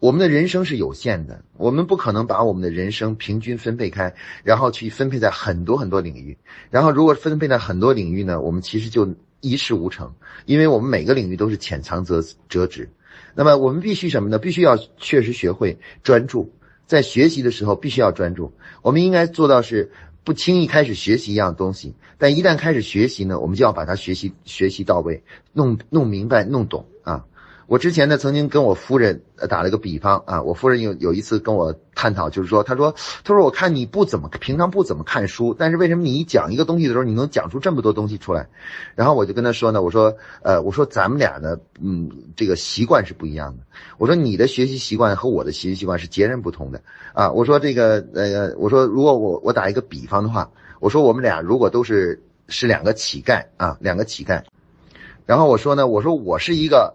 [0.00, 6.36] 我们的人生是有限的，我们不可能把我们的人生平均分配开，然后去分配在很多很多领域。
[6.70, 9.14] 然后如果分配在很多领域呢，我们其实就。
[9.50, 10.12] 一事无成，
[10.46, 12.88] 因为我们每个领域都是浅尝辄折止。
[13.34, 14.38] 那么我们必须什么呢？
[14.38, 16.52] 必须要确实学会专注，
[16.86, 18.52] 在学习的时候必须要专注。
[18.82, 19.90] 我们应该做到是
[20.24, 27.24] 不轻易开始学习一样东西，但一旦开始学习呢，我们就要把它学习学习到位，弄弄明白，弄懂啊。
[27.66, 38.48] 我之前呢，曾经跟我夫人打了个比方啊，我夫人有有一次跟我探讨，就是说，他说，他说我看你不怎么平常不怎么看书，但是为什么你一讲一个东西的时候，你能讲出这么多东西出来？
[38.94, 43.62] 然后我就跟他说呢，我说，呃，我说咱们俩呢，嗯，这个习惯是不一样的。
[43.98, 46.80] 我说你的学习习惯和我的学习习惯是截然不同的
[47.12, 47.30] 啊。
[47.30, 54.42] 我说这个，呃，我说如果我我打一个比方的话，我说我们俩如果都是是两个乞丐啊，两个乞丐，
[55.26, 56.94] 然后我说呢，我说我是一个。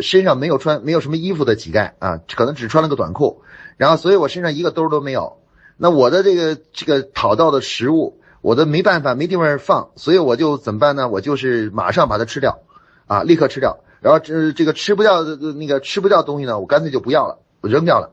[0.00, 3.42] 身上没有穿没有什么衣服的乞丐啊，可能只穿了个短裤，
[3.80, 5.38] 然后所以我身上一个兜都没有。
[5.78, 11.08] 那我的这个这个讨到的食物，我的没办法没地方放，所以我就怎么办呢？
[11.08, 12.58] 我就是马上把它吃掉，
[13.06, 13.78] 啊，立刻吃掉。
[14.02, 18.10] 然后这这个吃不掉的那个吃不掉东西呢，我干脆就不要了，我扔掉了。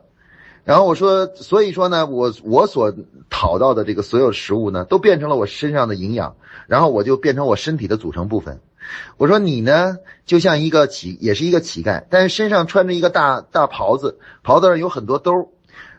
[0.63, 2.93] 然后我说，所以说呢，我我所
[3.30, 8.62] 讨到的这个所有食物呢，都变成了我身上的营养，然后我就变成我身体的组成部分。
[9.17, 15.51] 我说你呢，就像一个乞，也是一个乞丐，但是身上穿着一个大大袍子，袍子上有很多兜，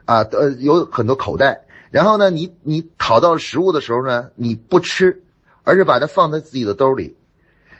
[0.09, 1.67] 啊，呃，有很多口袋。
[1.91, 5.23] 然后呢，你你讨到食物的时候呢，你不吃，
[5.65, 7.15] 而是把它放在自己的兜里。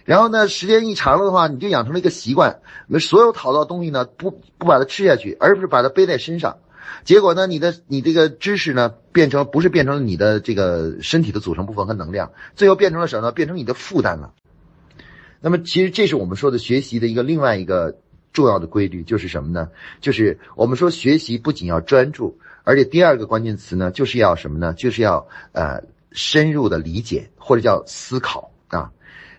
[0.05, 2.61] 然后呢，时间一长了的话，你就养成了一个习惯，
[3.01, 6.59] 所有讨到东西呢，不不把它吃下去，而是把它背在身上。
[7.03, 13.33] 结果呢，你的你这个知识呢，变成不是变成了你的这个身体的组成部分和能量，最后变成了什么呢？
[13.33, 14.35] 变成你的负担了。
[15.41, 17.97] 那么，其实这是我们说的学习的一个另外一个
[18.39, 19.69] 重要的规律，就是什么呢？
[20.01, 24.73] 就是我们说学习不仅要专注，而且第二个关键词呢，就是要什么呢？
[24.75, 28.93] 就是要呃深入的理解或者叫思考啊。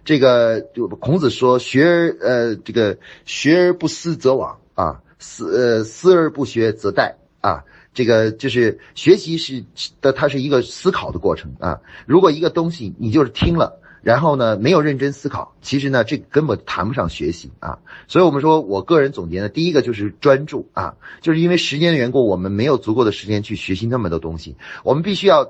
[0.04, 7.64] 这个就孔子说：“学而呃这个学而不思则罔啊，思呃思而不学则殆啊。”
[7.96, 9.64] 这个就是学习是
[10.02, 11.80] 的，它是一个思考的过程啊。
[12.06, 13.80] 如果一个东西你就是听了。
[14.02, 17.80] 然后呢，没有认真思考，其实呢，这根本谈不上学习啊。
[18.08, 25.50] 所以我们说，我个人总结呢，第一个就是专注啊，就是因为时间的缘故，我们没有足够的时间去学习那么多东西，我们必须要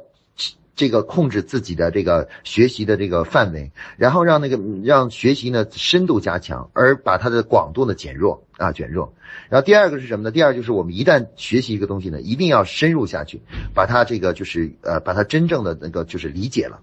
[0.75, 9.13] 这个控制自己的这个学习的这个范围，然后让那个让学习呢深度加强，而把它的广度呢减弱啊减弱。
[9.49, 10.31] 然后第二个是什么呢？
[10.31, 13.41] 第二就是我们一旦学习一个东西呢，一定要深入下去，
[13.73, 16.79] 把它这个就是呃把它真正的那个就是理解了。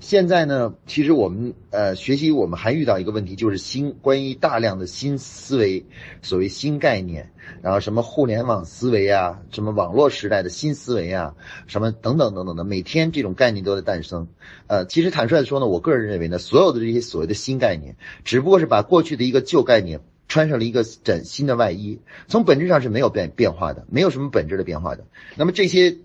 [0.00, 5.84] 现在呢，其实我们呃学习，我们还遇到一个问题，就是新关于大量的新思维，
[6.22, 7.32] 所谓新概念，
[7.62, 11.34] 然后什么互联网思维啊，什么网络时代的新思维啊，
[11.66, 14.28] 什么等等等等的，每天这种概念都在诞生。
[14.68, 25.04] 呃，其实坦率的说呢，我个人认为呢，所有的这些所谓的新概念，只不过是把过去的一个旧概念穿上了一个崭新的外衣，从本质上是没有变变化的，没有什么本质的变化的。
[25.34, 25.96] 那么这些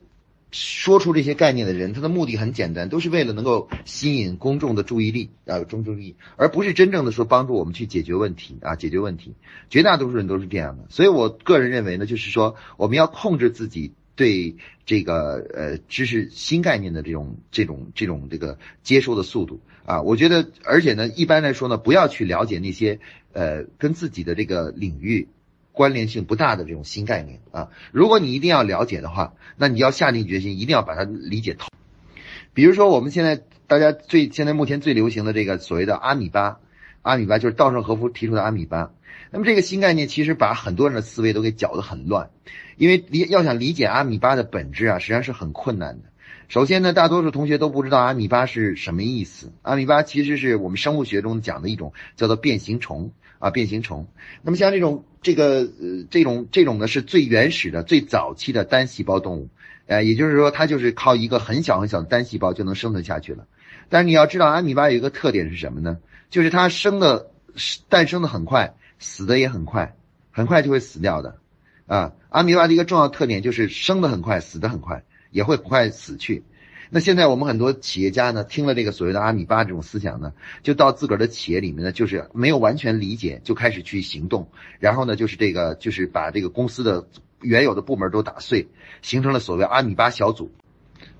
[0.53, 9.33] 说出这些概念的人，他的目的很简单，都是为了能够吸引公众的注意力啊，公众注意，而不是真正的说帮助我们去解决问题啊，解决问题。
[9.69, 13.91] 绝大多数人都是这样的，所以我个人认为呢，就是说我们要控制自己。
[14.15, 22.99] 对这个呃知识新概念的这种这种这种这个接收的速度啊，我觉得，而且呢，一般来说呢，不要去了解那些
[23.31, 25.29] 呃跟自己的这个领域
[25.73, 27.67] 关联性不大的这种新概念啊。
[27.91, 31.67] 如果你一定要了解的话，那你要下定决心，一定要把它理解透。
[32.53, 36.59] 比如说，我们现在大家最现在目前最流行的这个所谓的阿米巴，
[37.01, 38.93] 阿米巴就是稻盛和夫提出的阿米巴。
[39.31, 42.29] 那么这个新概念其实把很多人的思维都给搅得很乱。
[42.77, 46.09] 因为理要想理解阿米巴的本质啊，实际上是很困难的。
[46.49, 49.51] 首先呢，大多数同学都不知道阿米巴是什么意思。
[49.63, 53.11] 阿米巴其实是我们生物学中讲的一种叫做变形虫
[53.43, 54.07] 啊，变形虫。
[54.41, 59.49] 那么像这种这个呃这种这种呢，是最原始的、最早期的单细胞动物，
[59.85, 63.45] 呃，也就是说它就是靠一个很小很小的单细胞就能生存下去了。
[63.89, 65.97] 但是你要知道，阿米巴有一个特点是什么呢？
[66.29, 67.31] 就是它生的
[67.89, 69.93] 诞生的很快，死的也很快，
[70.31, 71.35] 很快就会死掉的。
[71.85, 76.43] 啊，阿米巴的一个重要特点就是生的很快，死的很快，也会很快死去。
[76.95, 80.31] 那现在我们很多企业家呢，听了这个所谓的阿米巴这种思想呢，
[80.61, 87.07] 就到自个儿的企业里面呢，就是没有完全理解，就开始去行动，然后呢，就是这个就是把这个公司的
[87.41, 88.67] 原有的部门都打碎，
[89.01, 90.51] 形成了所谓阿米巴小组。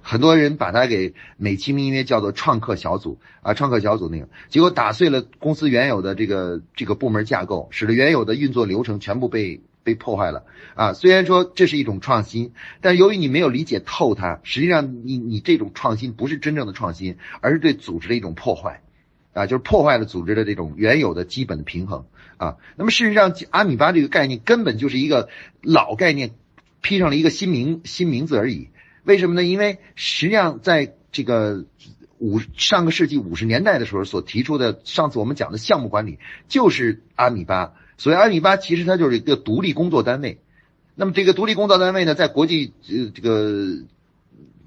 [0.04, 9.60] 很多人把它给美其名曰叫做创客小组啊，创客小组那个，结果打碎了公司原有的这个这个部门架构，使得原有的运作流程全部被。
[9.84, 10.94] 被破坏了啊！
[10.94, 18.82] 虽然说这是一种创新，但由于你没有理解透它，实际上你你这种创新不是真正的创新，而是对组织的一种破坏，
[19.34, 22.06] 啊，就是破坏了组织的这种原有的基本的平衡
[22.38, 22.56] 啊。
[22.78, 25.28] 那么事实上，阿米巴这个概念根本就是一个
[25.62, 26.32] 老概念，
[26.82, 28.70] 披上了一个新名新名字而已。
[29.04, 29.44] 为什么呢？
[29.44, 31.66] 因为实际上在这个
[32.20, 37.74] 五上个世纪五十年代的时候所提出的，上次我们讲的项目管理就是阿米巴。
[37.98, 40.40] 所以阿米巴其实它就是一个独立工作单位，
[40.96, 43.84] 那么这个独立工作单位呢，在国际呃这个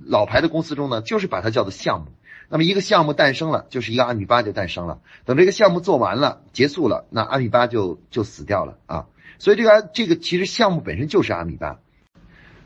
[0.05, 2.07] 老牌的公司中呢，就是把它叫做项目。
[2.49, 5.01] 那么一个项目诞生了，就是一个阿米巴就诞生了。
[5.25, 9.07] 等这个项目做完了，结束了，那阿米巴就就死掉了啊。
[9.39, 11.81] 所以这个这个其实项目本身就是阿米巴。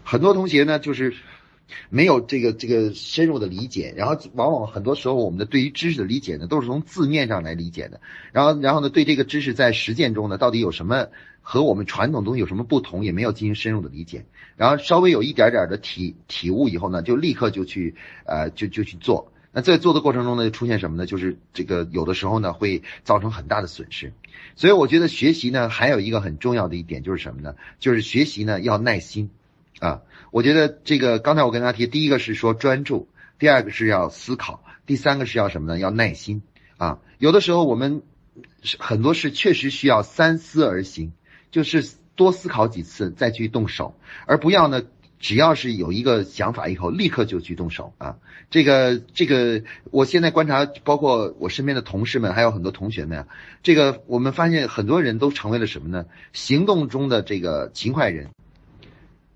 [0.05, 1.15] 很多同学呢，就是。
[1.89, 8.01] 没有这个这个深入的理解，然后往往很多时候我们的对于知识的理解呢，都是从字面上来理解的，
[8.33, 11.09] 然后然后呢，对这个知识在实践中呢，到底有什么
[11.41, 14.25] 和我们传统东西有什么不同，也没有进行深入的理解，
[14.57, 17.95] 然后稍微有一点点的体体悟以后呢，就立刻就去
[18.25, 21.07] 呃就就去做，那在做的过程中呢，出现什么呢？
[21.07, 24.13] 就是这个有的时候呢，会造成很大的损失，
[24.57, 27.55] 所以我觉得学习呢，还有一个很重要的一点就是什么呢？
[27.79, 29.31] 就是学习呢要耐心。
[29.79, 33.09] 啊，我觉得这个刚才我跟大家提，第一个是说专注，
[33.39, 35.79] 第二个是要思考，第三个是要什么呢？
[35.79, 36.43] 要耐心
[36.77, 36.99] 啊。
[37.19, 38.03] 有的时候我们
[38.79, 41.13] 很多事确实需要三思而行，
[41.51, 43.95] 就是多思考几次再去动手，
[44.27, 44.83] 而不要呢，
[45.19, 48.17] 只要是有一个想法以后立刻就去动手啊。
[48.51, 53.27] 这个这个，我现在观察，包括我身边的同事们，还有很多同学们，
[53.63, 56.07] 这个我们发现很多人都成为了什么呢？
[56.33, 58.31] 行动中的这个勤快人。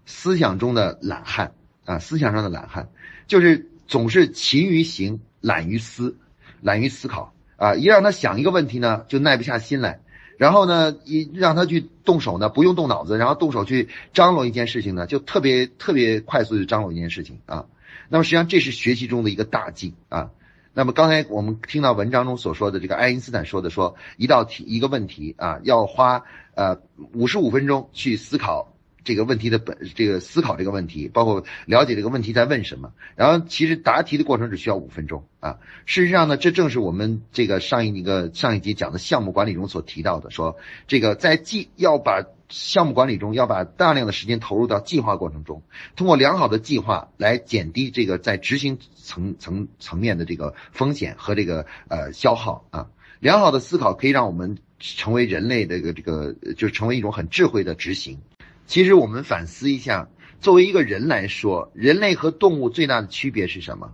[0.06, 1.52] 思想中的懒汉
[1.84, 2.88] 啊，思想上的懒汉，
[3.26, 6.16] 就是总是勤于行，懒于思，
[6.60, 7.74] 懒于思考啊。
[7.74, 10.00] 一让他想一个问题呢，就耐不下心来；
[10.38, 17.66] 然后呢，一让他去动手呢，不用动脑子，然后动手去张罗一件事情呢，就特别特别快速的张罗一件事情啊。
[18.08, 20.30] 那么实际上这是学习中的一个大忌啊。
[20.74, 26.24] 那么刚才我们听到文章中所说的这个爱因斯坦说的，说一道题一个问题啊，要花
[26.54, 26.80] 呃
[27.12, 28.73] 五十五分钟去思考。
[29.04, 35.58] 这个问题的本，这个思考这个问题，包括了解这个问题在问什么，然后其实答题的过程只需要五分钟啊。
[35.84, 40.56] 事实上呢，这正是我们这个上一个上一集讲的项目管理中所提到的，说
[40.88, 45.62] 这个在计要把项目管理中要把大量的时间投入到计划过程中，
[45.96, 52.88] 通过良好的计划来减低这个在执行层层层面的这个风险和这个呃消耗啊。
[53.20, 58.18] 良好的思考可以让我们成为人类的这个这个，就是成为一种很智慧的执行。
[58.66, 60.08] 其实我们反思一下，
[60.40, 63.92] 作为一个人来说，人类和动物最大的区别是什么？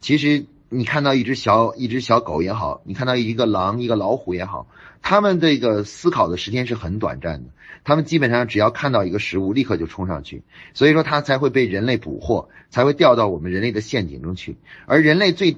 [0.00, 4.68] 其实你看到一只小一只小狗也好，你看到一个狼一个老虎也好，
[5.02, 7.50] 它们这个思考的时间是很短暂的。
[7.84, 10.42] 它们基本上只要看到一个食物，立刻就冲上去，
[10.74, 14.56] 所以说它才会被人类捕获，才会掉到我们人类的陷阱中去。
[14.86, 15.56] 而人类最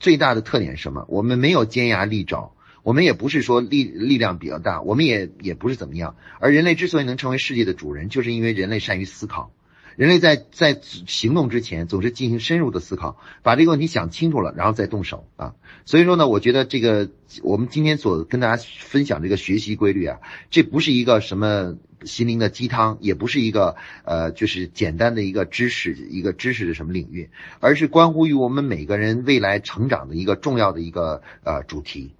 [0.00, 1.04] 最大的特点是什么？
[1.08, 2.52] 我们没有尖牙利爪，
[2.88, 6.16] 我们也不是说力力量比较大，我们也也不是怎么样。
[6.40, 9.52] 而人类之所以能成为世界的主人，就是因为人类善于思考。
[9.96, 15.54] 人类在在行动之前，总是进行深入的思考，把这个问题想清楚了，然后再动手啊。
[15.84, 17.10] 所以说呢，我觉得这个
[17.42, 27.28] 我们今天所跟大家分享这个学习规律啊，这不是一个什么心灵的鸡汤，也不是一个呃就是简单的一个知识一个知识的什么领域，
[27.60, 32.14] 而是关乎于我们每个人未来成长的一个重要的一个呃主题。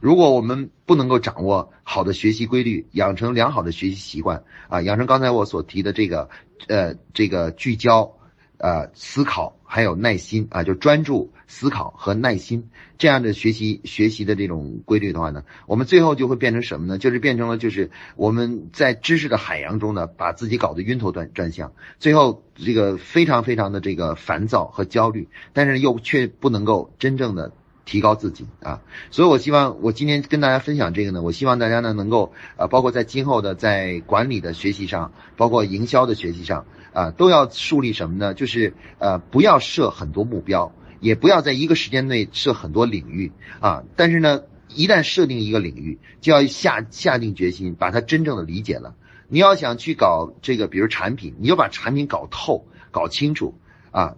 [0.00, 6.28] 如果我们不能够掌握好的学习规律，养成良好的学习习惯啊，养成刚才我所提的这个
[6.68, 8.14] 呃这个聚焦
[8.58, 16.96] 呃思考还有耐心啊，就专注思考和耐心这样的学习学习的这种规律的话呢，我们最后就会变成什么呢？
[16.98, 27.52] 就是变成了就是我们在知识的海洋中呢，把自己搞得晕头转转向，最后这个非常非常的这个烦躁和焦虑，但是又却不能够真正的。
[27.88, 38.34] 提高自己啊，所以我希望我今天跟大家分享这个呢，我希望大家呢能够呃，包括在今后的在管理的学习上，包括营销的学习上啊，都要树立什么呢？
[38.34, 40.70] 就是呃，不要设很多目标，
[41.00, 43.84] 也不要在一个时间内设很多领域啊。
[43.96, 48.96] 但是呢，一旦设定一个领域，就要下下定决心把它真正的理解了。
[49.28, 53.54] 你要想去搞这个，比如产品，你就把产品搞透、搞清楚
[53.92, 54.16] 啊。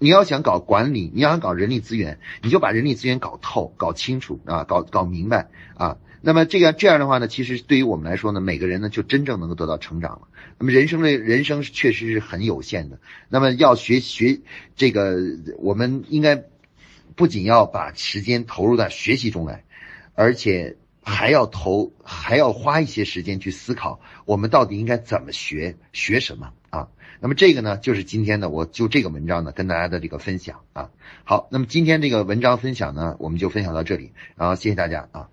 [0.00, 5.98] 你要想搞管理，你要想搞人力资源，你就把人力资源搞透、搞清楚啊，搞搞明白啊。
[6.22, 10.28] 那么这个这样的话呢，其实对于我们来说呢，每个人呢就真正能够得到成长了。
[10.58, 12.98] 那么人生的人生确实是很有限的。
[13.28, 14.40] 那么要学学
[14.74, 15.18] 这个，
[15.58, 16.44] 我们应该
[17.14, 19.64] 不仅要把时间投入到学习中来，
[20.14, 26.52] 而且还要投，还要花一些时间去思考，我们到底应该怎么学，学什么？
[27.20, 30.88] 那么这个呢，就是今天呢，我就这个文章呢，跟大家的这个分享啊。
[31.24, 35.28] 好，那么今天这个文章分享呢，我们就分享到这里，然后谢谢大家啊。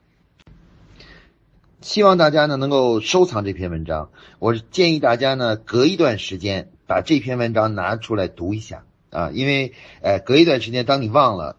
[1.80, 4.10] 希望大家呢能够收藏这篇文章，
[4.40, 11.56] 我建议大家呢隔一段时间把这篇文章拿出来读一下啊，因为呃隔一段时间，当你忘了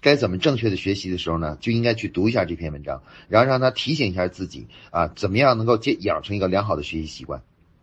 [0.00, 7.42] 该怎么正确的学习的时候呢，就应该去读一下这篇文章，然后让他提醒一下自己啊，怎么样能够建养成一个良好的学习习惯。